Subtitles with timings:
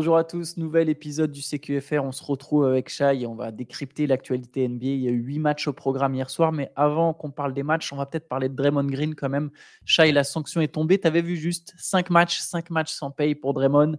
[0.00, 2.02] Bonjour à tous, nouvel épisode du CQFR.
[2.02, 4.86] On se retrouve avec Shai et on va décrypter l'actualité NBA.
[4.86, 7.62] Il y a eu huit matchs au programme hier soir, mais avant qu'on parle des
[7.62, 9.50] matchs, on va peut-être parler de Draymond Green quand même.
[9.84, 10.98] Shai, la sanction est tombée.
[10.98, 13.98] Tu avais vu juste cinq matchs, cinq matchs sans paye pour Draymond.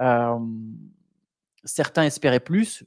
[0.00, 0.38] Euh,
[1.64, 2.84] certains espéraient plus.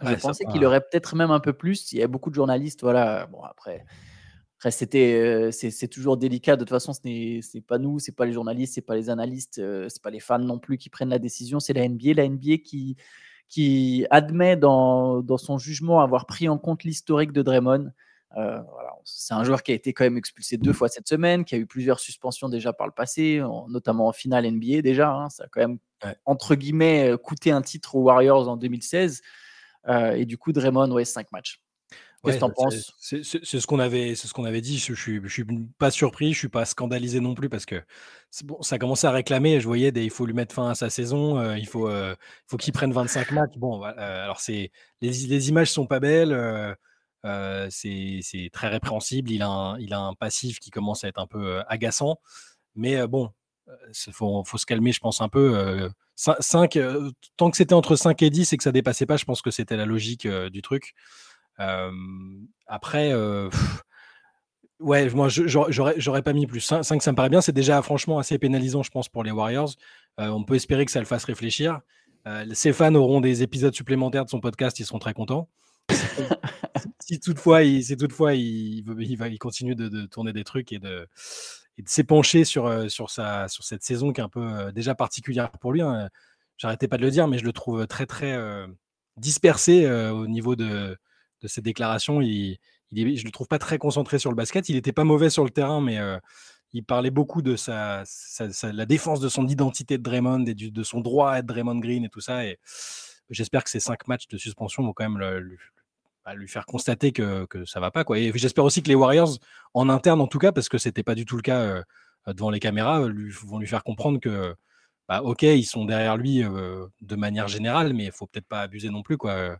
[0.00, 1.92] Je pensais qu'il aurait peut-être même un peu plus.
[1.92, 3.26] Il y a beaucoup de journalistes, voilà.
[3.26, 3.86] Bon, après,
[4.70, 6.56] c'était, euh, c'est toujours délicat.
[6.56, 9.58] De toute façon, ce n'est pas nous, c'est pas les journalistes, c'est pas les analystes,
[9.58, 11.60] euh, c'est pas les fans non plus qui prennent la décision.
[11.60, 12.96] C'est la NBA, la NBA qui
[13.48, 17.92] qui admet dans, dans son jugement avoir pris en compte l'historique de Draymond.
[18.38, 18.58] Euh,
[19.04, 21.58] c'est un joueur qui a été quand même expulsé deux fois cette semaine, qui a
[21.58, 25.10] eu plusieurs suspensions déjà par le passé, notamment en finale NBA déjà.
[25.12, 25.28] Hein.
[25.30, 25.78] ça a quand même,
[26.24, 29.20] entre guillemets, coûté un titre aux Warriors en 2016.
[30.14, 31.63] et du coup, Draymond, ouais, cinq matchs.
[32.24, 32.92] Qu'est-ce que t'en penses?
[32.98, 34.78] C'est ce qu'on avait, c'est ce qu'on avait dit.
[34.78, 35.44] Je, je, suis
[35.78, 37.82] pas surpris, je suis pas scandalisé non plus parce que
[38.44, 39.60] bon, ça commençait à réclamer.
[39.60, 42.14] Je voyais, des, il faut lui mettre fin à sa saison, euh, il faut, euh,
[42.46, 43.56] faut qu'il prenne 25 matchs.
[43.56, 43.90] Bon, euh,
[44.24, 46.76] alors c'est les, les, images sont pas belles.
[47.70, 49.30] c'est très répréhensible.
[49.30, 52.18] Il a, un, il a un passif qui commence à être un peu agaçant.
[52.74, 53.30] Mais bon,
[53.68, 55.88] il faut, faut, se calmer, je pense, un peu.
[56.16, 56.78] 5,
[57.36, 59.50] tant que c'était entre 5 et 10 et que ça dépassait pas, je pense que
[59.50, 60.94] c'était la logique du truc
[62.66, 63.12] après,
[64.80, 66.60] ouais, moi, j'aurais pas mis plus.
[66.60, 67.40] 5, ça me paraît bien.
[67.40, 69.74] C'est déjà franchement assez pénalisant, je pense, pour les Warriors.
[70.18, 71.80] on peut espérer que ça le fasse réfléchir.
[72.52, 75.48] ses fans auront des épisodes supplémentaires de son podcast, ils seront très contents.
[77.00, 80.78] si toutefois, il, si toutefois il, il, va, il continue de, tourner des trucs et
[80.78, 81.08] de,
[81.78, 85.72] de s'épancher sur, sur, sa, sur cette saison qui est un peu déjà particulière pour
[85.72, 85.82] lui.
[85.82, 86.08] Hein.
[86.56, 88.38] J'arrêtais pas de le dire, mais je le trouve très très
[89.16, 90.96] dispersé au niveau de,
[91.44, 92.20] de ses déclarations.
[92.22, 92.58] Il,
[92.90, 94.68] il je le trouve pas très concentré sur le basket.
[94.68, 96.18] Il n'était pas mauvais sur le terrain, mais euh,
[96.72, 98.02] il parlait beaucoup de sa,
[98.62, 102.04] la défense de son identité de Draymond et de son droit à être Draymond Green
[102.04, 102.46] et tout ça.
[102.46, 102.58] Et
[103.30, 105.56] j'espère que ces cinq matchs de suspension vont quand même
[106.24, 108.04] bah, lui faire constater que, que ça va pas.
[108.04, 108.18] Quoi.
[108.18, 109.38] Et j'espère aussi que les Warriors,
[109.74, 111.82] en interne en tout cas, parce que c'était pas du tout le cas euh,
[112.32, 113.00] devant les caméras,
[113.44, 114.54] vont lui faire comprendre que,
[115.08, 118.62] bah, ok, ils sont derrière lui euh, de manière générale, mais il faut peut-être pas
[118.62, 119.18] abuser non plus.
[119.18, 119.58] quoi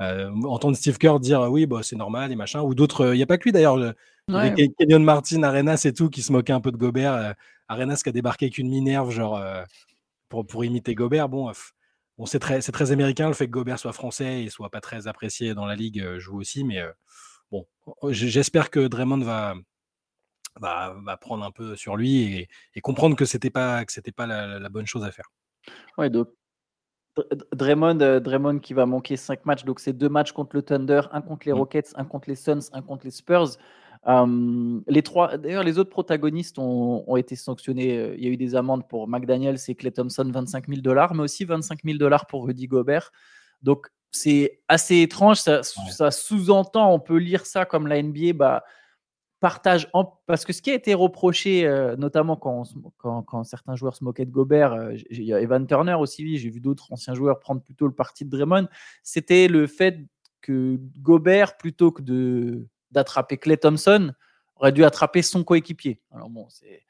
[0.00, 3.22] euh, entendre Steve Kerr dire oui, bah, c'est normal et machin, ou d'autres, il n'y
[3.22, 3.76] a pas que lui d'ailleurs,
[4.28, 7.12] Kenyon Martin, Arenas et tout, qui se moquaient un peu de Gobert.
[7.12, 7.32] Euh,
[7.68, 9.62] Arenas qui a débarqué avec une minerve, genre euh,
[10.28, 11.28] pour, pour imiter Gobert.
[11.28, 11.50] Bon,
[12.18, 15.06] bon c'est très, très américain le fait que Gobert soit français et soit pas très
[15.06, 16.82] apprécié dans la ligue, joue aussi, mais
[17.50, 17.66] bon,
[18.10, 19.54] j'espère que Draymond va,
[20.60, 24.26] va, va, prendre un peu sur lui et, comprendre que c'était pas que c'était pas
[24.26, 25.30] la, la, bonne chose à faire.
[25.96, 26.10] Ouais,
[27.54, 31.02] Draymond, euh, Draymond qui va manquer 5 matchs, donc c'est deux matchs contre le Thunder,
[31.12, 31.56] un contre les mmh.
[31.56, 33.58] Rockets, un contre les Suns, un contre les Spurs.
[34.86, 37.98] les trois, d'ailleurs, les autres protagonistes ont, été sanctionnés.
[37.98, 41.14] Euh, il y a eu des amendes pour McDaniels et Clay Thompson, 25 000 dollars,
[41.14, 43.12] mais aussi 25 000 dollars pour Rudy Gobert.
[43.62, 45.38] Donc c'est assez étrange.
[45.38, 48.32] Ça, ça sous-entend, on peut lire ça comme la NBA.
[48.34, 48.64] Bah,
[49.42, 49.90] partage
[50.26, 52.62] parce que ce qui a été reproché, euh, notamment quand,
[52.96, 56.48] quand, certains joueurs se moquaient de Gobert, euh, il y a Evan Turner aussi, j'ai
[56.48, 58.68] vu d'autres anciens joueurs prendre plutôt le parti de Draymond,
[59.02, 59.98] c'était le fait
[60.42, 64.12] que Gobert, plutôt que de d'attraper Clay Thompson,
[64.56, 66.00] aurait dû attraper son coéquipier.
[66.12, 66.84] Alors bon, c'est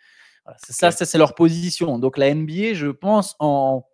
[0.58, 1.98] ça, ça c'est leur position.
[1.98, 3.86] Donc la NBA, je pense, en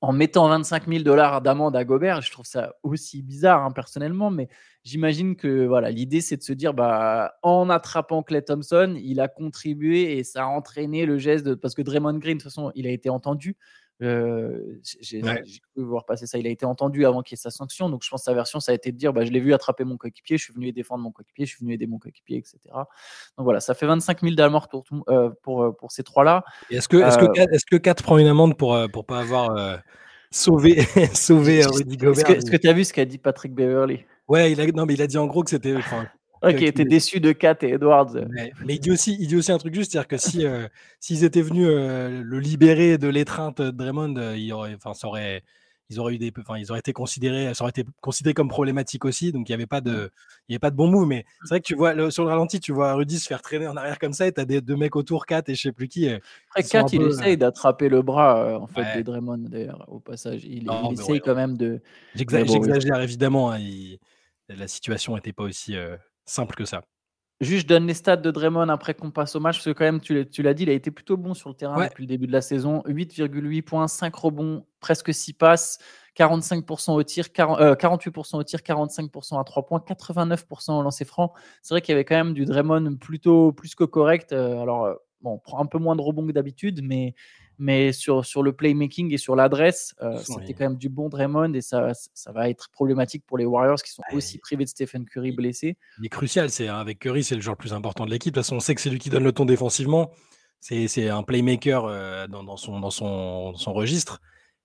[0.00, 4.30] en mettant 25 000 dollars d'amende à Gobert, je trouve ça aussi bizarre hein, personnellement,
[4.30, 4.48] mais
[4.82, 9.28] j'imagine que voilà, l'idée c'est de se dire bah, en attrapant Clay Thompson, il a
[9.28, 12.86] contribué et ça a entraîné le geste parce que Draymond Green de toute façon il
[12.86, 13.56] a été entendu.
[14.02, 16.38] Euh, j'ai pu voir passer ça.
[16.38, 17.90] Il a été entendu avant qu'il y ait sa sanction.
[17.90, 19.52] Donc, je pense que sa version, ça a été de dire bah, je l'ai vu
[19.52, 22.38] attraper mon coéquipier, je suis venu défendre mon coéquipier, je suis venu aider mon coéquipier,
[22.38, 22.58] etc.
[22.72, 26.44] Donc, voilà, ça fait 25 000 d'amende pour, euh, pour, euh, pour, ces trois-là.
[26.70, 29.80] Est-ce que, est que, est que 4 prend une amende pour ne pas avoir
[30.30, 30.82] sauvé,
[31.14, 34.60] sauvé Rudy Gobert Est-ce que tu as vu ce qu'a dit Patrick Beverly Ouais, il
[34.60, 35.74] a, non, mais il a dit en gros que c'était.
[36.42, 38.14] Ok, était déçu de Kat et Edwards.
[38.30, 41.24] Mais, il, dit aussi, il dit aussi un truc juste, c'est-à-dire que si euh, s'ils
[41.24, 45.42] étaient venus euh, le libérer de l'étreinte de Draymond, euh, il aurait, enfin, ça aurait,
[45.90, 49.04] ils auraient eu des, enfin, ils auraient été considérés, ça aurait été considéré comme problématique
[49.04, 49.32] aussi.
[49.32, 50.10] Donc il n'y avait pas de,
[50.48, 51.06] il y avait pas de bon move.
[51.06, 53.66] Mais c'est vrai que tu vois sur le ralenti, tu vois Rudy se faire traîner
[53.66, 55.72] en arrière comme ça, et tu as des deux mecs autour, Kat et je sais
[55.72, 56.08] plus qui.
[56.08, 60.46] Après Kat, il essaye d'attraper le bras en fait de Draymond d'ailleurs au passage.
[60.46, 61.82] Il, essaye quand même de.
[62.14, 63.52] J'exagère évidemment.
[63.52, 63.58] Hein,
[64.48, 65.76] la situation n'était pas aussi
[66.30, 66.82] simple que ça.
[67.40, 69.84] Juste, je donne les stats de Draymond après qu'on passe au match, parce que quand
[69.84, 72.26] même, tu l'as dit, il a été plutôt bon sur le terrain depuis le début
[72.26, 72.82] de la saison.
[72.86, 75.78] 8,8 points, 5 rebonds, presque 6 passes,
[76.18, 81.32] 45% au tir, 48% au tir, 45% à 3 points, 89% au lancer franc.
[81.62, 84.32] C'est vrai qu'il y avait quand même du Draymond plutôt plus que correct.
[84.32, 87.14] alors, bon, on prend un peu moins de rebonds que d'habitude, mais,
[87.60, 91.60] mais sur, sur le playmaking et sur l'adresse, c'était quand même du bon Draymond et
[91.60, 95.32] ça, ça va être problématique pour les Warriors qui sont aussi privés de Stephen Curry
[95.32, 95.76] blessé.
[95.98, 98.34] Il est crucial, c'est avec Curry, c'est le joueur le plus important de l'équipe.
[98.34, 100.10] De toute façon, on sait que c'est lui qui donne le ton défensivement.
[100.60, 104.20] C'est un playmaker dans, dans, son, dans son, son registre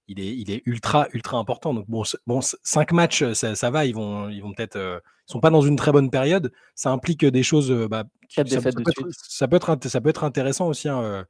[0.07, 1.73] il est, il est ultra, ultra important.
[1.73, 3.85] Donc, bon, bon cinq matchs, ça, ça, va.
[3.85, 4.75] Ils vont, ils vont peut-être.
[4.75, 6.51] Euh, ils sont pas dans une très bonne période.
[6.75, 7.71] Ça implique des choses.
[7.71, 8.81] Euh, bah, ça, ça, peut être,
[9.11, 11.23] ça, peut être, ça, peut être, intéressant aussi hein, euh,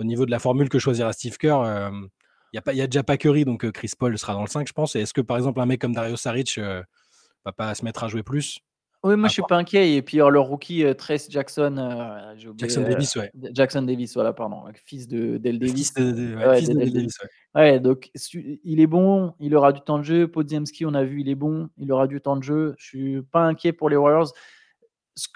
[0.00, 1.90] au niveau de la formule que choisira Steve Kerr.
[2.52, 4.66] Il n'y a, y a déjà pas Curry, donc Chris Paul sera dans le 5,
[4.66, 4.96] je pense.
[4.96, 6.58] Et est-ce que, par exemple, un mec comme Dario Saric
[7.44, 8.58] va pas se mettre à jouer plus?
[9.02, 9.94] Oui, moi je suis pas inquiet.
[9.94, 11.74] Et puis alors, le rookie Trace Jackson,
[12.58, 13.30] Jackson Davis, ouais.
[13.52, 15.94] Jackson Davis, voilà, pardon, fils de Del Davis.
[15.94, 17.28] Fils de, ouais, fils de Del Davis, ouais.
[17.54, 20.28] Ouais, donc il est bon, il aura du temps de jeu.
[20.28, 22.74] Podziemski, on a vu, il est bon, il aura du temps de jeu.
[22.76, 24.32] Je suis pas inquiet pour les Warriors.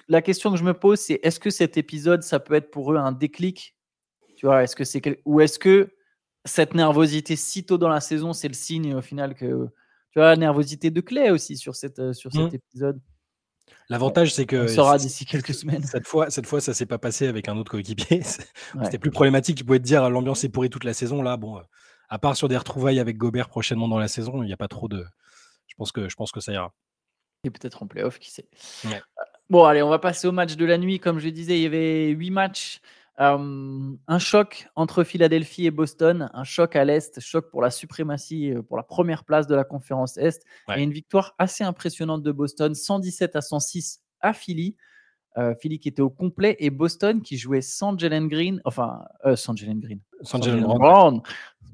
[0.08, 2.93] La question que je me pose, c'est est-ce que cet épisode, ça peut être pour
[2.93, 3.74] eux un déclic?
[4.44, 5.94] Tu vois, est-ce que c'est ou est-ce que
[6.44, 9.46] cette nervosité si tôt dans la saison, c'est le signe au final que
[10.11, 12.56] tu vois la nervosité de Clay aussi sur cette sur cet mmh.
[12.56, 13.00] épisode.
[13.88, 14.64] L'avantage, c'est que.
[14.64, 15.82] On saura d'ici quelques semaines.
[15.85, 18.20] Cette fois, cette fois ça s'est pas passé avec un autre coéquipier.
[18.85, 19.56] C'était plus problématique.
[19.56, 21.23] Tu pouvais te dire l'ambiance est pourrie toute la saison.
[21.23, 21.62] Là, bon,
[22.11, 24.69] à part sur des retrouvailles avec Gobert prochainement dans la saison, il n'y a pas
[24.69, 25.06] trop de.
[25.69, 26.75] Je pense que, je pense que ça ira.
[27.44, 28.46] Et peut-être en playoff, qui sait.
[29.49, 31.00] Bon, allez, on va passer au match de la nuit.
[31.00, 32.82] Comme je disais, il y avait huit matchs.
[33.19, 38.62] Un choc entre Philadelphie et Boston, un choc à l'Est, choc pour la suprématie, euh,
[38.62, 40.44] pour la première place de la conférence Est,
[40.76, 44.76] et une victoire assez impressionnante de Boston, 117 à 106 à Philly.
[45.37, 49.34] Euh, Philly qui était au complet et Boston qui jouait sans Jalen Green, enfin euh,
[49.34, 51.22] sans Jalen Green, sans, Jalen Brown,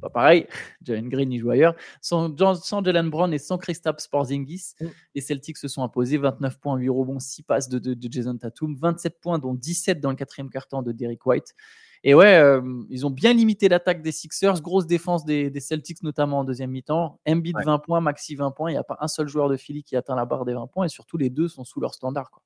[0.01, 0.47] c'est pas pareil.
[0.83, 4.75] Jalen Green il joue ailleurs, sans, sans Jalen Brown et sans Kristaps Porzingis.
[4.81, 4.87] Mm.
[5.15, 8.75] Les Celtics se sont imposés 29 points, 8 rebonds, 6 passes de, de, Jason Tatum,
[8.77, 11.55] 27 points dont 17 dans le quatrième quart-temps de Derrick White.
[12.03, 16.03] Et ouais, euh, ils ont bien limité l'attaque des Sixers, grosse défense des, des Celtics
[16.03, 17.21] notamment en deuxième mi-temps.
[17.29, 18.71] Embiid 20 points, Maxi 20 points.
[18.71, 20.67] Il n'y a pas un seul joueur de Philly qui atteint la barre des 20
[20.69, 22.31] points et surtout les deux sont sous leur standard.
[22.31, 22.43] Quoi.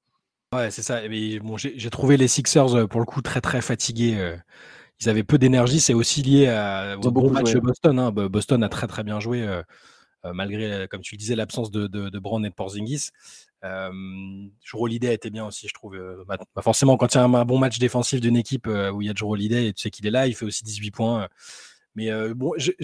[0.55, 1.01] Ouais, c'est ça.
[1.43, 4.17] Bon, j'ai trouvé les Sixers euh, pour le coup très très fatigués.
[4.17, 4.37] Euh.
[5.01, 5.81] Ils avaient peu d'énergie.
[5.81, 7.99] C'est aussi lié à, au bon match de Boston.
[7.99, 8.11] Hein.
[8.11, 12.09] Boston a très très bien joué euh, malgré, comme tu le disais, l'absence de, de,
[12.09, 13.11] de, Brown et de Porzingis.
[13.65, 13.91] Euh,
[14.63, 15.99] Jero Holiday était bien aussi, je trouve.
[16.27, 19.09] Bah, bah, forcément, quand il y a un, bon match défensif d'une équipe où il
[19.09, 21.29] y a Jero Holiday, et tu sais qu'il est là, il fait aussi 18 points.
[21.95, 22.75] Mais euh, bon, il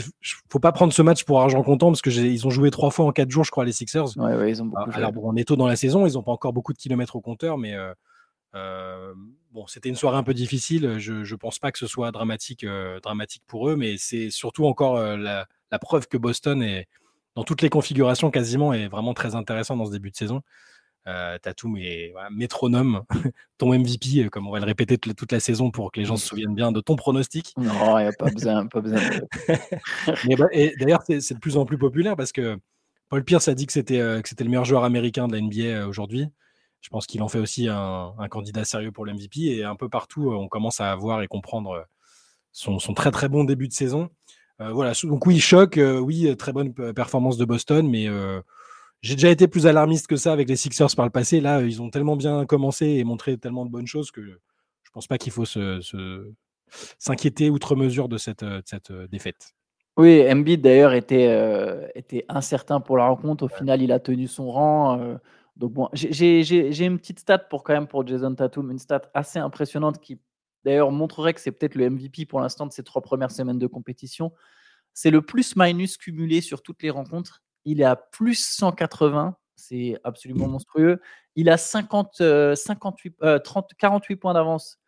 [0.48, 3.06] faut pas prendre ce match pour argent comptant parce que ils ont joué trois fois
[3.06, 4.16] en quatre jours, je crois, les Sixers.
[4.16, 6.22] Ouais, ouais, ils ont beaucoup Alors, bon, on est tôt dans la saison, ils n'ont
[6.22, 7.92] pas encore beaucoup de kilomètres au compteur, mais euh,
[8.54, 9.14] euh,
[9.52, 10.98] bon, c'était une soirée un peu difficile.
[10.98, 12.66] Je ne pense pas que ce soit dramatique,
[13.02, 16.88] dramatique pour eux, mais c'est surtout encore la, la, preuve que Boston est
[17.36, 20.42] dans toutes les configurations quasiment est vraiment très intéressant dans ce début de saison.
[21.06, 23.04] Euh, Tatum est métronome,
[23.58, 26.16] ton MVP, euh, comme on va le répéter toute la, saison pour que les gens
[26.16, 27.54] se souviennent bien de ton pronostic.
[27.56, 28.66] Non, il n'y a pas besoin.
[28.66, 29.00] Pas besoin
[30.38, 32.58] bah, et d'ailleurs, c'est de plus en plus populaire parce que
[33.08, 35.86] Paul Pierce a dit que c'était euh, le meilleur joueur américain de la NBA euh,
[35.86, 36.28] aujourd'hui.
[36.80, 39.40] Je pense qu'il en fait aussi un, candidat sérieux pour le MVP.
[39.40, 41.86] Et un peu partout, on commence à voir et comprendre
[42.52, 44.08] son, son très très bon début de saison.
[44.58, 48.08] voilà, donc oui, choc, oui, très bonne performance de Boston, mais
[49.02, 51.40] j'ai déjà été plus alarmiste que ça avec les Sixers par le passé.
[51.40, 55.06] Là, ils ont tellement bien commencé et montré tellement de bonnes choses que je pense
[55.06, 55.44] pas qu'il faut
[56.98, 59.54] s'inquiéter se, outre mesure de cette, cette euh, défaite.
[59.96, 63.44] Oui, Embiid d'ailleurs était, euh, était incertain pour la rencontre.
[63.44, 64.98] Au final, il a tenu son rang.
[65.60, 69.38] Donc bon, j'ai une petite stat pour quand même pour Jason Tatum, une stat assez
[69.38, 70.18] impressionnante qui
[70.64, 73.66] d'ailleurs montrerait que c'est peut-être le MVP pour l'instant de ces trois premières semaines de
[73.66, 74.32] compétition.
[74.94, 79.36] C'est le plus-minus cumulé sur toutes les rencontres il est à plus 180.
[79.56, 81.00] C'est absolument monstrueux.
[81.36, 82.22] Il a 50,
[82.54, 84.78] 58, 30, 48 points d'avance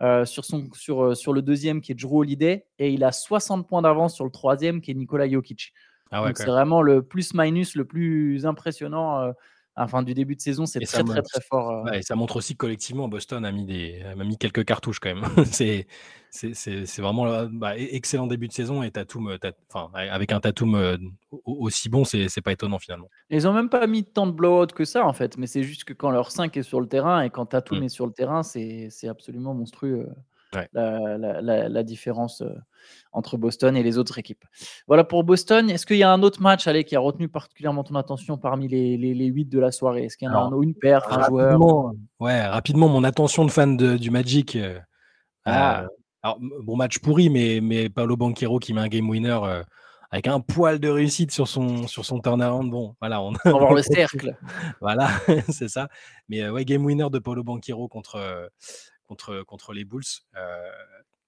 [0.00, 3.12] euh, sur, son, sur, euh, sur le deuxième qui est Drew Holiday et il a
[3.12, 5.74] 60 points d'avance sur le troisième qui est Nikola Jokic.
[6.12, 9.32] Ah c'est vraiment le plus-minus le plus impressionnant euh,
[9.76, 11.92] enfin, du début de saison, c'est très, très, très, fort.
[11.92, 15.14] et ça montre aussi que collectivement, Boston a mis, des, a mis quelques cartouches quand
[15.14, 15.24] même.
[15.46, 15.86] c'est
[16.32, 19.36] c'est vraiment un bah, excellent début de saison et Tatum,
[19.68, 20.98] enfin, avec un Tatum
[21.44, 23.08] aussi bon, c'est pas étonnant finalement.
[23.30, 25.84] Ils ont même pas mis tant de blowout que ça en fait, mais c'est juste
[25.84, 27.84] que quand leur 5 est sur le terrain et quand Tatum mmh.
[27.84, 30.08] est sur le terrain, c'est absolument monstrueux
[30.52, 32.42] la, différence
[33.12, 34.44] entre Boston et les autres équipes.
[34.86, 35.70] Voilà pour Boston.
[35.70, 38.68] Est-ce qu'il y a un autre match allez, qui a retenu particulièrement ton attention parmi
[38.68, 40.04] les, les, 8 de la soirée?
[40.04, 41.92] Est-ce qu'il y en a une paire, un joueur?
[42.20, 44.58] Ouais, rapidement, mon attention de fan de, du Magic.
[45.44, 45.86] ah.
[46.22, 49.62] Alors, bon match pourri, mais, mais Paolo Banquero qui met un game winner euh,
[50.10, 52.70] avec un poil de réussite sur son, sur son turnaround.
[52.70, 53.22] Bon, voilà.
[53.22, 54.36] On, va voir le cercle.
[54.80, 55.08] voilà,
[55.48, 55.88] c'est ça.
[56.28, 58.50] Mais euh, ouais, game winner de Paolo Banquero contre,
[59.16, 60.02] contre, les Bulls.
[60.36, 60.70] Euh,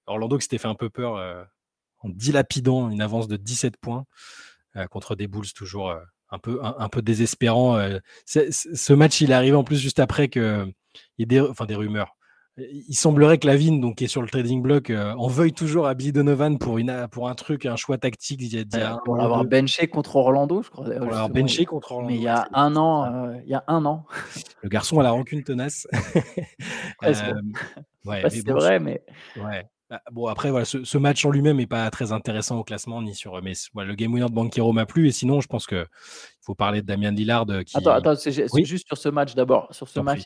[0.06, 1.46] Orlando qui s'était fait un peu peur
[1.98, 4.04] en dilapidant une avance de 17 points
[4.90, 5.94] contre des Bulls toujours
[6.30, 7.78] un peu, un, désespérant.
[8.26, 10.74] ce match, il arrive en plus juste après qu'il
[11.18, 12.16] y ait des rumeurs.
[12.58, 15.94] Il semblerait que Lavigne, donc, qui est sur le trading block, en veuille toujours à
[15.94, 18.40] Billy Donovan pour, une, pour un truc, un choix tactique.
[18.42, 18.68] Il
[19.04, 20.84] pour l'avoir benché contre Orlando, je crois.
[20.84, 22.12] Pour l'avoir benché contre Orlando.
[22.12, 24.04] Mais il y a un an, il y a un an.
[24.62, 25.86] Le garçon a la rancune tenace.
[27.02, 27.14] ouais,
[28.28, 29.02] c'est vrai, mais.
[29.36, 29.64] Ouais.
[29.92, 33.14] Bah, bon, après, voilà, ce, match en lui-même n'est pas très intéressant au classement, ni
[33.14, 33.42] sur.
[33.42, 35.06] Mais le game winner de Banquero m'a plu.
[35.06, 35.84] Et sinon, je pense qu'il
[36.40, 37.44] faut parler de Damien Lillard.
[37.50, 37.76] Euh, qui...
[37.76, 38.32] Attends, attends c'est
[38.64, 39.68] juste sur ce match d'abord.
[39.74, 40.22] Sur ce match,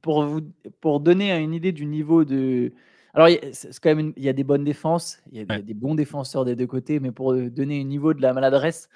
[0.00, 0.42] pour, vous,
[0.80, 2.72] pour donner une idée du niveau de.
[3.12, 5.96] Alors, c'est quand même il y a des bonnes défenses, il y, a des bons
[5.96, 8.88] défenseurs des deux côtés, mais pour donner un niveau de la maladresse,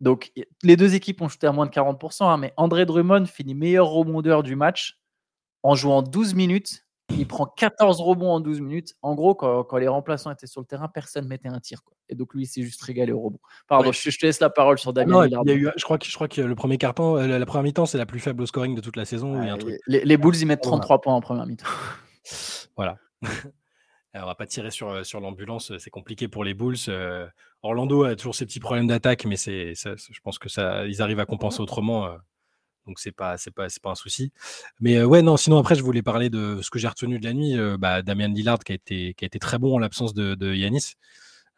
[0.00, 0.30] donc
[0.62, 3.88] les deux équipes ont chuté à moins de 40%, hein, mais André Drummond finit meilleur
[3.88, 5.00] rebondeur du match
[5.64, 6.84] en jouant 12 minutes
[7.18, 8.94] il prend 14 rebonds en 12 minutes.
[9.02, 11.80] En gros, quand, les remplaçants étaient sur le terrain, personne ne mettait un tir.
[12.08, 13.38] Et donc, lui, il s'est juste régalé au rebond.
[13.68, 15.26] Pardon, je, te laisse la parole sur Damien.
[15.26, 17.46] il y a eu, je, crois que, je crois que le premier carton, euh, la,
[17.46, 19.40] première mi-temps, c'est la plus faible au scoring de toute la saison.
[19.86, 21.66] Les, Bulls, ils mettent 33 points en première mi-temps.
[22.76, 22.98] voilà.
[24.14, 26.76] on va pas tirer sur, euh, sur l'ambulance, c'est compliqué pour les Bulls.
[26.88, 27.26] Euh,
[27.62, 31.20] Orlando a toujours ses petits problèmes d'attaque, mais c'est, je pense que ça, ils arrivent
[31.20, 32.16] à compenser autrement.
[32.86, 34.32] Donc c'est pas c'est pas c'est pas un souci.
[34.80, 37.32] Mais ouais non sinon après je voulais parler de ce que j'ai retenu de la
[37.32, 37.56] nuit.
[37.78, 40.94] bah, Damien Lillard qui a été qui a été très bon en l'absence de, Yanis.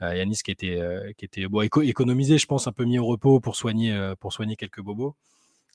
[0.00, 0.78] Yanis qui était
[1.16, 4.57] qui était bon, économisé je pense un peu mis au repos pour soigner pour soigner
[4.57, 5.16] quelques bobos.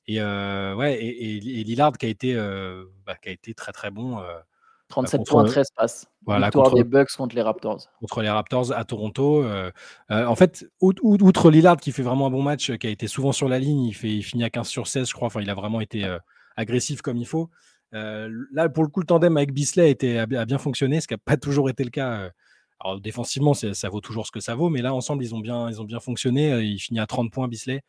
[0.08, 2.36] Et ouais et, Lillard qui a été
[3.06, 4.20] bah, qui a été très très bon
[4.90, 6.08] 37 points, 13 passes.
[6.26, 7.88] Voilà, Victoire des Bucks contre les Raptors.
[8.02, 9.44] Contre les Raptors à Toronto.
[9.44, 9.72] Euh,
[10.12, 13.32] euh, en fait, outre Lillard qui fait vraiment un bon match, qui a été souvent
[13.32, 15.28] sur la ligne, il, fait, il finit à 15 sur 16, je crois.
[15.28, 16.18] Enfin, il a vraiment été euh,
[16.58, 17.50] agressif comme il faut.
[17.92, 21.38] là, pour le coup, le tandem avec Bisley a, bien fonctionné, ce qui n'a pas
[21.38, 22.30] toujours été le cas.
[22.80, 25.70] Alors, défensivement, ça vaut toujours ce que ça vaut, mais là, ensemble, ils ont bien,
[25.70, 26.62] ils ont bien fonctionné.
[26.62, 27.84] Il finit à 30 points, Bisley.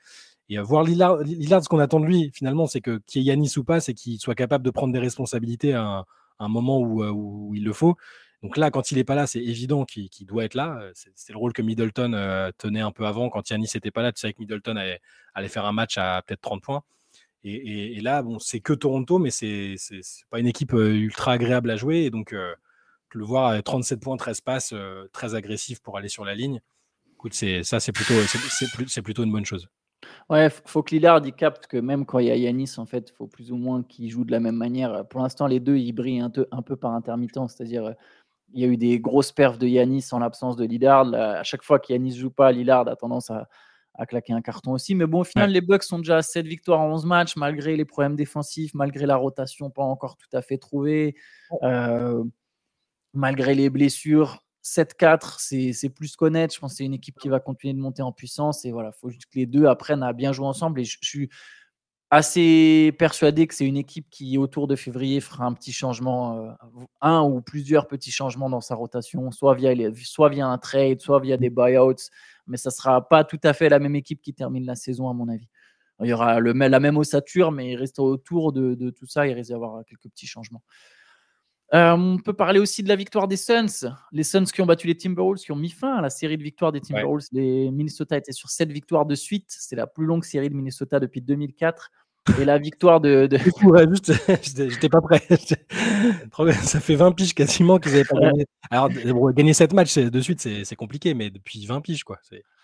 [0.50, 3.28] Et voir Lillard, Lillard ce qu'on attend de lui, finalement, c'est que qu'il y ait
[3.28, 6.04] Yanis ou pas, c'est qu'il soit capable de prendre des responsabilités à un
[6.48, 7.96] moment euh, où, il le faut.
[8.42, 10.78] Donc là, quand il n'est pas là, c'est évident qu'il doit être là.
[10.80, 13.28] Euh, c'est le rôle que Middleton euh, tenait un peu avant.
[13.28, 16.40] Quand Yanis n'était pas là, tu sais que Middleton allait, faire un match à peut-être
[16.40, 16.82] 30 points.
[17.42, 19.76] Et, là, bon, c'est que Toronto, mais c'est
[20.30, 22.00] pas une équipe ultra agréable à jouer.
[22.00, 24.74] Et donc, le voir à 37 points, 13 passes,
[25.12, 26.60] très agressif pour aller sur la ligne,
[27.14, 28.14] écoute, ça, c'est plutôt,
[29.02, 29.70] plutôt une bonne chose.
[30.28, 33.10] Ouais, faut que Lillard il capte que même quand il y a Yanis, en fait,
[33.10, 35.06] il faut plus ou moins qu'il joue de la même manière.
[35.08, 37.54] Pour l'instant, les deux, ils brillent un peu, un peu par intermittence.
[37.54, 37.94] C'est-à-dire,
[38.52, 41.12] il y a eu des grosses perfs de Yanis en l'absence de Lillard.
[41.14, 43.48] à chaque fois qu'Yanis joue pas, Lillard a tendance à,
[44.08, 44.94] claquer un carton aussi.
[44.94, 47.76] Mais bon, au final, les Bucks sont déjà à 7 victoires en 11 matchs, malgré
[47.76, 51.14] les problèmes défensifs, malgré la rotation pas encore tout à fait trouvée,
[51.62, 52.24] euh,
[53.12, 54.42] malgré les blessures.
[54.62, 56.54] 7-4, c'est plus connaître.
[56.54, 58.64] Je pense que c'est une équipe qui va continuer de monter en puissance.
[58.64, 60.80] Et voilà, il faut juste que les deux apprennent à bien jouer ensemble.
[60.80, 61.30] Et je, suis
[62.10, 66.50] assez persuadé que c'est une équipe qui, autour de février, fera un petit changement, euh,
[67.00, 71.20] un ou plusieurs petits changements dans sa rotation, soit via, soit via un trade, soit
[71.20, 72.10] via des buyouts.
[72.46, 75.08] Mais ça ne sera pas tout à fait la même équipe qui termine la saison,
[75.08, 75.48] à mon avis.
[76.02, 79.26] Il y aura le, la même ossature, mais il reste autour de, de tout ça,
[79.26, 80.62] il risque d'y avoir quelques petits changements.
[81.72, 83.94] Euh, on peut parler aussi de la victoire des Suns.
[84.12, 86.42] Les Suns qui ont battu les Timberwolves, qui ont mis fin à la série de
[86.42, 87.26] victoires des Timberwolves.
[87.32, 89.46] Les Minnesota étaient sur 7 victoires de suite.
[89.48, 91.90] C'est la plus longue série de Minnesota depuis 2004.
[92.40, 93.26] Et la victoire de.
[93.26, 93.38] de...
[94.68, 95.22] j'étais pas prêt.
[96.62, 98.46] Ça fait 20 piges quasiment qu'ils n'avaient pas gagné.
[98.70, 98.90] Alors,
[99.32, 102.18] gagner 7 matchs de suite, c'est compliqué, mais depuis 20 piges, quoi.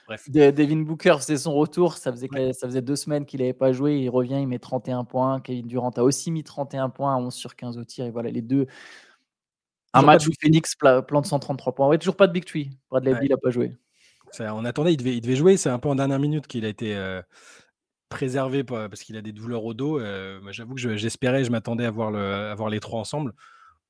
[0.06, 0.30] Bref.
[0.30, 1.94] Devin Booker, c'est son retour.
[1.94, 3.98] Ça faisait, ça faisait deux semaines qu'il n'avait pas joué.
[3.98, 5.40] Il revient, il met 31 points.
[5.40, 8.06] Kevin Durant a aussi mis 31 points à 11 sur 15 au tir.
[8.06, 8.66] Et voilà, les deux.
[9.92, 11.88] Un match où Phoenix plante 133 points.
[11.88, 12.70] Ouais, toujours pas de Big Tree.
[12.90, 13.20] Bradley ouais.
[13.22, 13.72] il n'a pas joué.
[14.40, 15.56] on attendait, il devait, il devait jouer.
[15.56, 17.22] C'est un peu en dernière minute qu'il a été euh,
[18.08, 19.98] préservé parce qu'il a des douleurs au dos.
[19.98, 23.32] Euh, j'avoue que j'espérais, je, m'attendais à voir, le, à voir les trois ensemble.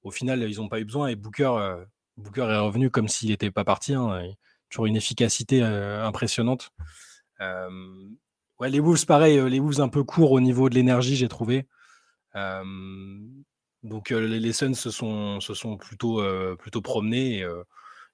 [0.03, 1.85] Au final, ils n'ont pas eu besoin et Booker, euh,
[2.17, 3.95] Booker est revenu comme s'il n'était pas parti.
[3.95, 4.23] Hein,
[4.71, 6.71] toujours une efficacité impressionnante.
[7.41, 11.67] les Wolves, pareil, les Wolves un peu courts au niveau de l'énergie, j'ai trouvé.
[13.83, 15.39] donc les, Suns se sont,
[15.79, 17.47] plutôt, promenés.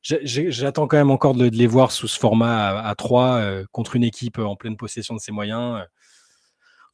[0.02, 4.04] J'attends quand même encore de, les voir sous ce format à, à 3 contre une
[4.04, 5.84] équipe en pleine possession de ses moyens.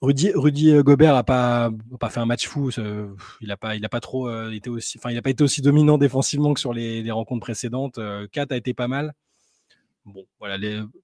[0.01, 1.71] Rudy, Gobert n'a pas,
[2.09, 2.71] fait un match fou.
[3.41, 6.55] Il n'a pas, pas trop été aussi, enfin, il a pas été aussi dominant défensivement
[6.55, 7.99] que sur les, les rencontres précédentes.
[8.31, 9.15] Kat a été pas mal
[10.05, 10.57] bon, voilà,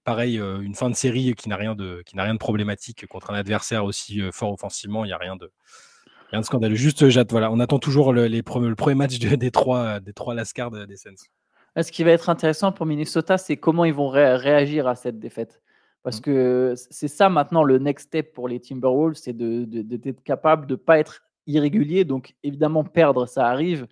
[0.04, 3.06] pareil, euh, une fin de série qui n'a rien de, qui n'a rien de problématique
[3.06, 5.04] contre un adversaire aussi euh, fort offensivement.
[5.04, 5.50] Il n'y a rien de,
[6.30, 6.74] rien de scandaleux.
[6.74, 10.70] Juste, voilà, on attend toujours le, les le premier match des trois, des trois Lascars
[10.70, 11.26] des Sens.
[11.80, 15.60] Ce qui va être intéressant pour Minnesota, c'est comment ils vont réagir à cette défaite.
[16.04, 16.22] Parce mmh.
[16.22, 20.74] que c'est ça maintenant le next step pour les Timberwolves, c'est d'être de, capable de
[20.74, 22.04] ne pas être irrégulier.
[22.04, 23.86] Donc évidemment, perdre, ça arrive.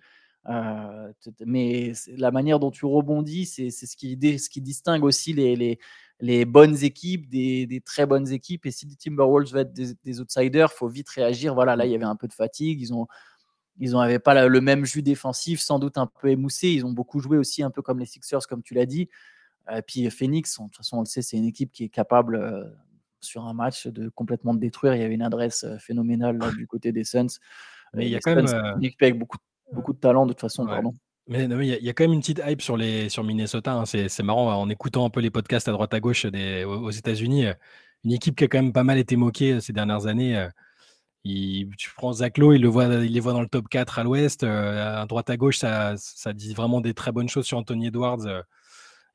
[0.49, 1.11] Euh,
[1.45, 5.79] mais la manière dont tu rebondis, c'est ce qui, ce qui distingue aussi les, les,
[6.19, 8.65] les bonnes équipes des, des, très bonnes équipes.
[8.65, 11.53] Et si les Timberwolves veulent être des, des outsiders, il faut vite réagir.
[11.53, 12.81] Voilà, là, il y avait un peu de fatigue.
[12.81, 13.07] Ils ont
[13.79, 16.69] ils n'avaient pas le même jus défensif, sans doute un peu émoussé.
[16.69, 19.09] Ils ont beaucoup joué aussi, un peu comme les Sixers, comme tu l'as dit.
[19.75, 22.35] Et puis Phoenix, de toute façon, on le sait, c'est une équipe qui est capable
[22.35, 22.65] euh,
[23.21, 24.93] sur un match de complètement de détruire.
[24.95, 27.39] Il y avait une adresse euh, phénoménale du côté des Suns.
[27.93, 29.37] Mais il y a quand même une équipe avec beaucoup,
[29.73, 30.65] beaucoup de talent de toute façon.
[30.65, 30.95] Pardon.
[31.27, 33.73] Mais il y, a quand même une petite hype sur, les, sur Minnesota.
[33.73, 33.85] Hein.
[33.85, 37.45] C'est marrant en écoutant un peu les podcasts à droite à gauche des, aux États-Unis.
[38.03, 40.47] Une équipe qui a quand même pas mal été moquée ces dernières années.
[41.23, 43.99] Il, tu prends Zach Lowe, il, le voit, il les voit dans le top 4
[43.99, 44.43] à l'ouest.
[44.43, 48.43] à droite à gauche, ça, ça, dit vraiment des très bonnes choses sur Anthony Edwards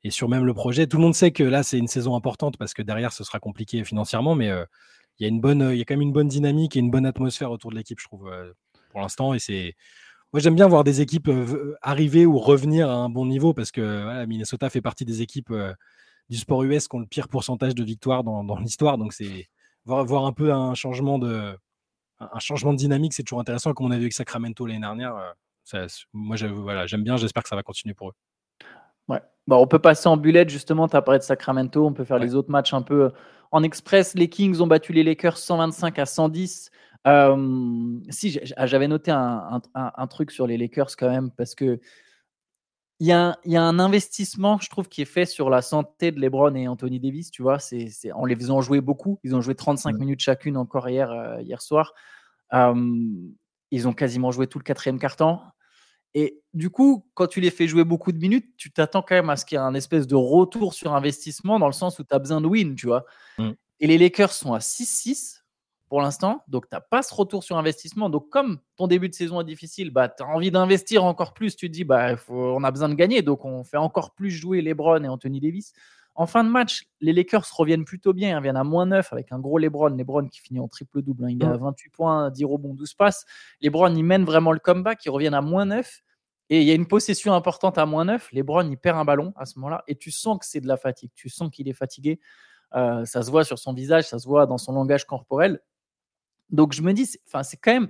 [0.03, 0.87] et sur même le projet.
[0.87, 3.39] Tout le monde sait que là, c'est une saison importante parce que derrière, ce sera
[3.39, 6.27] compliqué financièrement, mais il y, a une bonne, il y a quand même une bonne
[6.27, 8.31] dynamique et une bonne atmosphère autour de l'équipe, je trouve,
[8.89, 9.35] pour l'instant.
[9.35, 9.75] Et c'est.
[10.31, 11.29] Moi, j'aime bien voir des équipes
[11.81, 15.53] arriver ou revenir à un bon niveau parce que Minnesota fait partie des équipes
[16.29, 18.97] du sport US qui ont le pire pourcentage de victoires dans, dans l'histoire.
[18.97, 19.47] Donc, c'est
[19.85, 21.57] voir, voir, un peu un changement de,
[22.19, 25.35] un changement de dynamique, c'est toujours intéressant, comme on a vu avec Sacramento l'année dernière.
[25.63, 28.13] Ça, moi, voilà, j'aime bien, j'espère que ça va continuer pour eux.
[29.07, 29.21] Ouais.
[29.47, 32.19] Bon, on peut passer en bullet, justement, tu as parlé de Sacramento, on peut faire
[32.19, 33.11] les autres matchs un peu
[33.51, 34.13] en express.
[34.15, 36.69] Les Kings ont battu les Lakers 125 à 110.
[37.05, 41.79] Si, ah, j'avais noté un, truc sur les Lakers quand même, parce que
[43.01, 46.53] il y, a, un investissement, je trouve, qui est fait sur la santé de LeBron
[46.55, 47.31] et Anthony Davis.
[47.31, 49.19] Tu vois, c'est, en les faisant jouer beaucoup.
[49.23, 51.93] Ils ont joué 35 minutes chacune encore hier, euh, hier soir.
[52.51, 55.41] ils ont quasiment joué tout le quatrième quart-temps.
[56.13, 59.29] Et du coup, quand tu les fais jouer beaucoup de minutes, tu t'attends quand même
[59.29, 62.03] à ce qu'il y ait un espèce de retour sur investissement dans le sens où
[62.03, 63.05] tu as besoin de win, tu vois.
[63.37, 63.51] Mmh.
[63.79, 65.38] Et les Lakers sont à 6-6
[65.89, 68.09] pour l'instant, donc tu n'as pas ce retour sur investissement.
[68.09, 71.55] Donc, comme ton début de saison est difficile, bah, tu as envie d'investir encore plus.
[71.55, 74.61] Tu te dis, bah, on a besoin de gagner, donc on fait encore plus jouer
[74.61, 75.73] LeBron et Anthony Davis.
[76.13, 78.29] En fin de match, les Lakers reviennent plutôt bien.
[78.29, 79.89] Ils reviennent à moins 9 avec un gros LeBron.
[79.89, 81.25] LeBron qui finit en triple-double.
[81.25, 81.29] Hein.
[81.31, 83.25] Il est à 28 points, 10 rebonds, 12 passes.
[83.61, 85.03] LeBron, il mène vraiment le comeback.
[85.05, 86.01] Ils reviennent à moins 9.
[86.51, 88.31] Et il y a une possession importante à moins 9.
[88.33, 89.83] LeBron, il perd un ballon à ce moment-là.
[89.87, 91.11] Et tu sens que c'est de la fatigue.
[91.15, 92.19] Tu sens qu'il est fatigué.
[92.75, 95.59] Euh, ça se voit sur son visage, ça se voit dans son langage corporel.
[96.49, 97.89] Donc je me dis, c'est quand même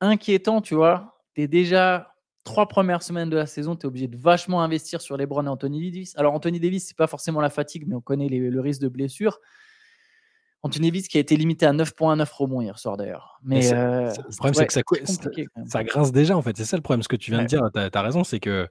[0.00, 1.22] inquiétant, tu vois.
[1.34, 5.00] Tu es déjà trois premières semaines de la saison, tu es obligé de vachement investir
[5.00, 6.16] sur LeBron et Anthony Davis.
[6.16, 9.38] Alors, Anthony Davis, c'est pas forcément la fatigue, mais on connaît le risque de blessure.
[10.62, 13.38] Anthony Davis qui a été limité à 9.9 rebonds hier soir d'ailleurs.
[13.44, 14.82] Mais, euh, le problème, c'est que ça,
[15.66, 16.56] ça, grince déjà en fait.
[16.56, 17.02] C'est ça le problème.
[17.02, 18.68] Ce que tu viens de dire, tu as, raison, c'est que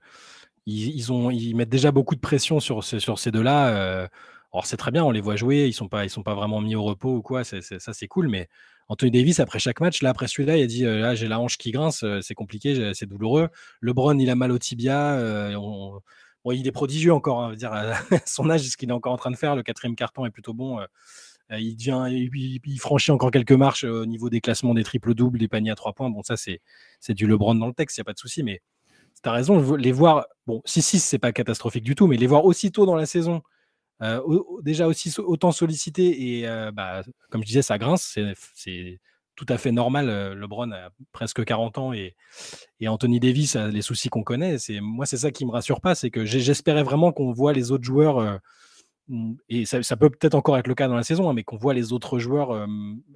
[0.65, 3.69] ils, ont, ils mettent déjà beaucoup de pression sur, sur ces deux-là.
[3.69, 4.07] Euh,
[4.53, 6.59] alors c'est très bien, on les voit jouer, ils sont pas, ils sont pas vraiment
[6.59, 7.43] mis au repos ou quoi.
[7.43, 8.49] ça c'est cool, mais
[8.89, 11.39] Anthony Davis, après chaque match, là, après celui-là, il a dit euh, là, j'ai la
[11.39, 13.49] hanche qui grince, euh, c'est compliqué, c'est douloureux.
[13.81, 15.13] LeBron, il a mal au tibia.
[15.13, 15.53] Euh,
[16.53, 17.71] il est prodigieux encore, hein, dire,
[18.25, 19.55] son âge, ce qu'il est encore en train de faire.
[19.55, 20.79] Le quatrième carton est plutôt bon.
[21.51, 25.71] il, devient, il, franchit encore quelques marches au niveau des classements des triples-doubles, des paniers
[25.71, 26.09] à trois points.
[26.09, 28.43] Bon, ça, c'est du LeBron dans le texte, il n'y a pas de souci.
[28.43, 28.61] Mais
[29.21, 32.45] tu as raison, les voir, bon, 6-6, c'est pas catastrophique du tout, mais les voir
[32.45, 33.41] aussitôt dans la saison,
[34.61, 38.17] déjà aussi autant sollicité et bah, comme je disais, ça grince,
[38.53, 38.99] c'est
[39.35, 40.07] tout à fait normal.
[40.33, 42.15] LeBron a presque 40 ans et,
[42.85, 44.57] Anthony Davis a les soucis qu'on connaît.
[44.57, 47.71] C'est moi, c'est ça qui me rassure pas, c'est que j'espérais vraiment qu'on voit les
[47.71, 48.39] autres joueurs
[49.07, 51.57] mmh, et ça, peut peut-être encore être le cas dans la saison, hein, mais qu'on
[51.57, 52.67] voit les autres joueurs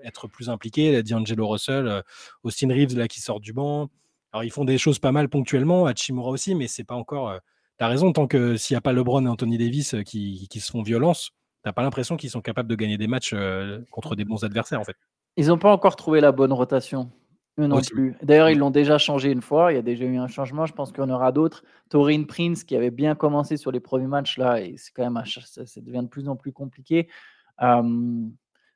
[0.03, 1.03] être plus impliqués.
[1.03, 2.03] D'Angelo Russell,
[2.43, 3.89] Austin Reeves là qui sort du banc.
[4.33, 7.39] Alors ils font des choses pas mal ponctuellement, Hachimura aussi, mais c'est pas encore
[7.81, 10.71] tu raison, tant que s'il n'y a pas LeBron et Anthony Davis euh, qui, se
[10.71, 11.31] font violence,
[11.65, 14.79] tu pas l'impression qu'ils sont capables de gagner des matchs euh, contre des bons adversaires
[14.79, 14.95] en fait.
[15.35, 17.11] Ils n'ont pas encore trouvé la bonne rotation.
[17.59, 18.15] Eux non plus.
[18.21, 19.73] D'ailleurs, ils l'ont déjà changé une fois.
[19.73, 20.65] Il y a déjà eu un changement.
[20.65, 21.63] Je pense qu'il y en aura d'autres.
[21.89, 25.21] Torin Prince, qui avait bien commencé sur les premiers matchs, là, et c'est quand même
[25.25, 27.09] ça, devient de plus en plus compliqué.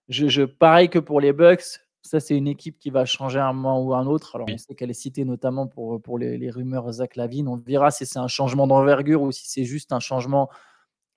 [0.10, 3.82] je, pareil que pour les Bucks, ça, c'est une équipe qui va changer un moment
[3.82, 4.36] ou un autre.
[4.36, 7.48] Alors, on sait qu'elle est citée notamment pour, pour les, rumeurs Zach Lavine.
[7.48, 10.50] On verra si c'est un changement d'envergure ou si c'est juste un changement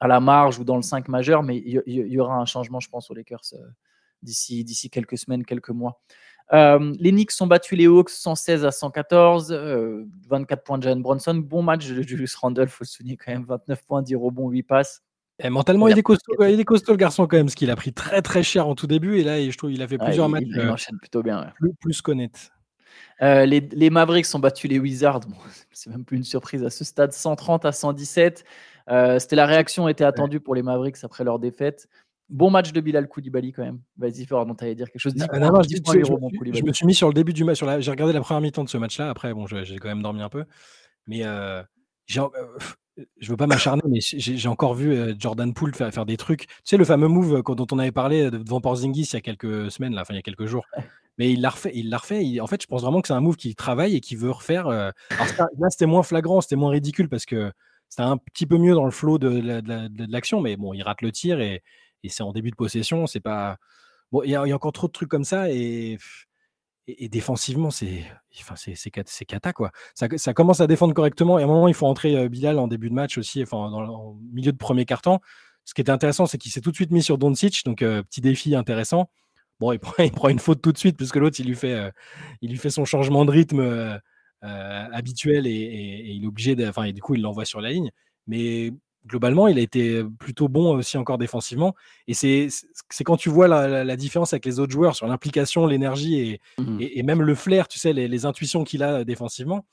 [0.01, 1.42] à la marge ou dans le 5 majeur.
[1.42, 3.66] Mais il y, aura un changement, je pense, aux Lakers euh,
[4.22, 6.01] d'ici, d'ici quelques semaines, quelques mois.
[6.55, 9.53] Euh, les Knicks ont battu les Hawks 116 à 114,
[10.29, 11.35] 24 euh, points de Jalen Bronson.
[11.35, 14.48] Bon match de Julius Randle, il faut le souligner quand même, 29 points, 10 rebonds,
[14.48, 15.03] 8 passes.
[15.40, 17.77] Et mentalement, il, est costaud, il est costaud le garçon quand même, parce qu'il a
[17.77, 20.29] pris très très cher en tout début et là, je trouve qu'il a fait plusieurs
[20.29, 20.44] matchs.
[20.46, 21.53] Il, enchaîne plutôt bien.
[21.61, 22.51] Plus, plus qu'honnête.
[23.22, 25.20] Euh, les, Mavericks ont battu les Wizards.
[25.72, 28.44] c'est même plus une surprise à ce stade, 130 à 117.
[28.90, 31.88] Euh, c'était la réaction était attendue pour les Mavericks après leur défaite.
[32.29, 33.81] Bon match de Bilal Koulibaly quand même.
[33.96, 35.14] Vas-y, Ford, tu allais dire quelque chose.
[35.16, 37.62] je, me suis mis sur le début du match.
[37.79, 39.09] J'ai regardé la première mi-temps de ce match-là.
[39.09, 40.44] Après, bon, j'ai quand même dormi un peu.
[41.07, 41.62] Mais euh,
[43.20, 46.46] je veux pas m'acharner, mais j'ai encore vu Jordan Poole faire, faire, des trucs.
[46.46, 49.70] Tu sais, le fameux move dont on avait parlé devant Porzingis il y a quelques
[49.70, 50.66] semaines, là, enfin il y a quelques jours.
[51.18, 51.72] Mais il l'a refait.
[51.74, 52.40] Il l'a refait.
[52.40, 54.68] en fait, je pense vraiment que c'est un move qu'il travaille et qu'il veut refaire.
[54.68, 54.92] là,
[55.70, 57.52] c'était moins flagrant, c'était moins ridicule parce que
[57.88, 60.40] c'était un petit peu mieux dans le flow de, l'action.
[60.40, 61.62] Mais bon, il rate le tir et,
[62.08, 63.06] c'est en début de possession.
[63.06, 63.58] C'est pas.
[64.12, 65.98] Bon, il y, a encore trop de trucs comme ça et
[66.88, 68.05] et, défensivement, c'est
[68.40, 68.55] enfin,
[69.27, 69.70] cata, quoi.
[69.94, 71.38] Ça, ça, commence à défendre correctement.
[71.38, 73.83] Et à un moment, il faut entrer Bilal en début de match aussi, enfin, dans,
[73.83, 75.20] en milieu de premier carton.
[75.64, 78.20] Ce qui était intéressant, c'est qu'il s'est tout de suite mis sur Doncic, donc petit
[78.20, 79.11] défi intéressant.
[79.61, 81.92] Bon, il prend, il prend, une faute tout de suite, puisque l'autre, il, lui fait,
[82.40, 84.01] il lui fait son changement de rythme
[84.42, 86.66] habituel et, et, il est obligé de.
[86.66, 87.90] Enfin, et du coup, il l'envoie sur la ligne.
[88.27, 88.72] Mais
[89.08, 91.74] globalement, il a été plutôt bon aussi encore défensivement.
[92.06, 92.48] Et c'est
[93.04, 97.02] quand tu vois la, différence avec les autres joueurs sur l'implication, l'énergie mmh et, et,
[97.02, 99.64] même le flair, tu sais, les, intuitions qu'il a défensivement,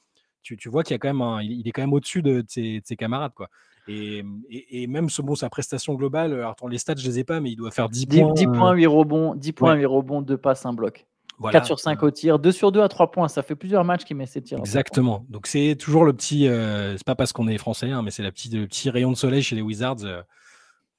[0.42, 3.34] tu, tu vois qu'il a quand même il est quand même au-dessus de, ses, camarades.
[3.36, 3.50] Quoi.
[3.88, 7.40] Et, et, même ce, bon, sa prestation globale, alors les stats, je les ai pas,
[7.40, 8.34] mais il doit faire 10, points.
[8.34, 11.06] 10 points, 8 rebonds, 10 points, 8 rebonds, 2 passes, 1 bloc.
[11.42, 13.28] 4 sur 5 au tir, 2 sur 2 à 3 points.
[13.28, 14.60] Ça fait plusieurs matchs qu'il met ses tirs.
[14.60, 15.26] Exactement.
[15.30, 16.48] Donc c'est toujours le petit.
[16.48, 19.42] Euh, c'est pas parce qu'on est français, hein, mais c'est le petit rayon de soleil
[19.42, 20.04] chez les Wizards.
[20.04, 20.22] Euh,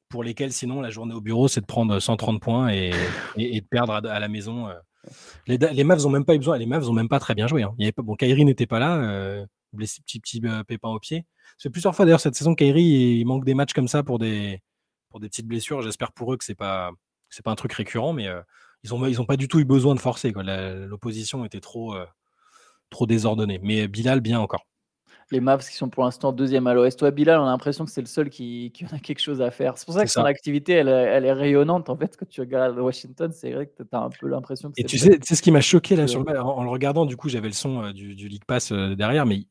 [0.08, 2.92] pour lesquels, sinon, la journée au bureau, c'est de prendre 130 points et,
[3.36, 4.68] et, de perdre à, la maison.
[4.68, 4.74] Euh.
[5.48, 6.58] Les, les Mavs ont même pas eu besoin.
[6.58, 7.64] Les Mavs ont même pas très bien joué.
[7.64, 7.74] Hein.
[7.78, 11.26] Il y avait pas, bon, Kyrie n'était pas là, blessé, petit, petit pépin au pied.
[11.58, 14.60] C'est plusieurs fois d'ailleurs cette saison, Kyrie, il manque des matchs comme ça pour des,
[15.10, 15.82] pour des petites blessures.
[15.82, 16.90] J'espère pour eux que c'est pas,
[17.28, 18.28] c'est pas un truc récurrent, mais
[18.84, 20.32] ils n'ont ils ont pas du tout eu besoin de forcer.
[20.32, 22.06] L'opposition était trop, euh,
[22.90, 23.60] trop désordonnée.
[23.62, 24.66] Mais Bilal, bien encore.
[25.32, 27.00] Les Mavs qui sont pour l'instant deuxième à l'Ouest.
[27.00, 29.50] Toi, Bilal, on a l'impression que c'est le seul qui, qui, a quelque chose à
[29.50, 29.76] faire.
[29.76, 31.90] C'est pour ça que son activité, elle, elle, est rayonnante.
[31.90, 34.74] En fait, quand tu regardes Washington, c'est vrai que tu as un peu l'impression que
[34.80, 37.16] Et tu sais, ce qui m'a choqué là sur le en, en, le regardant, du
[37.16, 39.46] coup, j'avais le son euh, du, du, League Pass euh, derrière, mais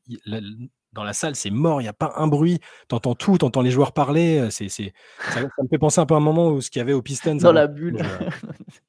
[0.94, 2.58] dans la salle, c'est mort, il n'y a pas un bruit.
[2.88, 4.48] Tu entends tout, tu entends les joueurs parler.
[4.50, 4.82] C'est, ça,
[5.30, 7.02] ça, me fait penser un peu à un moment où ce qu'il y avait au
[7.02, 7.36] Pistons.
[7.42, 7.98] Dans la bulle.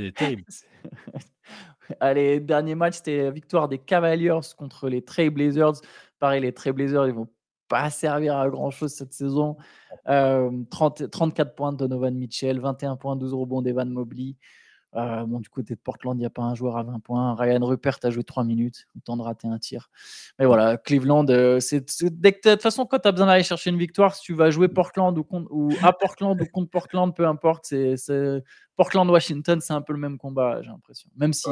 [0.00, 0.44] C'est terrible.
[2.00, 5.80] Allez, dernier match, c'était la victoire des Cavaliers contre les Trail Blazers.
[6.18, 7.28] Pareil, les Trail Blazers, ils vont
[7.68, 9.56] pas servir à grand chose cette saison.
[10.06, 14.36] 30, 34 points de Donovan Mitchell, 21 points, 12 rebonds d'Evan Mobley.
[14.96, 17.34] Euh, bon, du côté de Portland, il n'y a pas un joueur à 20 points.
[17.34, 19.88] Ryan Rupert a joué 3 minutes, le temps de rater un tir.
[20.38, 23.78] Mais voilà, Cleveland, euh, c'est, de toute façon, quand tu as besoin d'aller chercher une
[23.78, 27.66] victoire, si tu vas jouer Portland ou, ou à Portland ou contre Portland, peu importe,
[27.66, 28.42] c'est,
[28.76, 31.08] Portland-Washington, c'est un peu le même combat, j'ai l'impression.
[31.16, 31.48] Même si.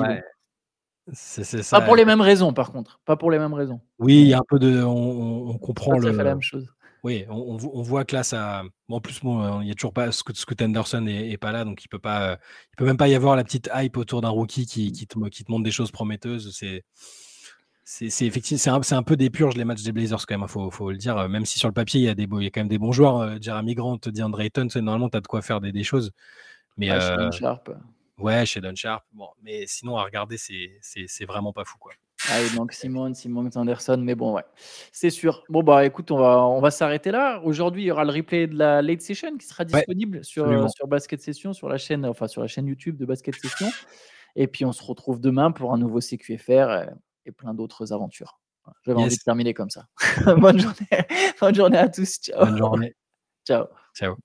[1.12, 1.81] C'est, ça.
[1.81, 3.01] Pas pour les mêmes raisons, par contre.
[3.07, 3.81] Pas pour les mêmes raisons.
[3.98, 4.83] Oui, il y a un peu de.
[4.83, 6.11] On, comprend le.
[6.11, 6.70] la même chose.
[7.04, 8.64] Oui, on, voit que là, ça.
[8.88, 10.11] en plus, bon, il n'y a toujours pas.
[10.11, 12.38] Scott, Anderson n'est pas là, donc il peut pas.
[12.72, 15.18] Il peut même pas y avoir la petite hype autour d'un rookie qui, qui, te,
[15.28, 16.54] qui, te, montre des choses prometteuses.
[16.56, 16.84] C'est.
[17.90, 20.44] C'est effectivement, c'est un, un, peu des purges les matchs des Blazers quand même, il
[20.44, 21.26] hein, faut, faut, le dire.
[21.30, 22.76] Même si sur le papier il y a, des, il y a quand même des
[22.76, 25.84] bons joueurs, euh, Jeremy Grant, DeAndre Ayton, normalement tu as de quoi faire des, des
[25.84, 26.12] choses.
[26.76, 26.88] Mais,
[27.32, 27.70] Sharp.
[28.18, 29.04] Ouais, chez Don Sharp.
[29.12, 31.92] Bon, mais sinon à regarder, c'est vraiment pas fou quoi.
[32.30, 34.44] Ah, il manque Simon, Simon Anderson, mais bon, ouais,
[34.92, 35.44] c'est sûr.
[35.48, 37.40] Bon, bah écoute, on va, on va s'arrêter là.
[37.42, 40.86] Aujourd'hui, il y aura le replay de la late session qui sera disponible sur, sur
[40.88, 43.68] Basket Session, sur la chaîne, enfin sur la chaîne YouTube de Basket Session.
[44.36, 46.84] Et puis, on se retrouve demain pour un nouveau CQFR euh,
[47.26, 48.40] et, plein d'autres aventures.
[48.84, 49.86] J'avais envie de terminer comme ça.
[50.36, 51.06] Bonne journée.
[51.40, 52.18] Bonne journée à tous.
[52.20, 52.44] Ciao.
[52.44, 52.94] Bonne journée.
[53.46, 53.66] Ciao.
[53.94, 54.16] Ciao.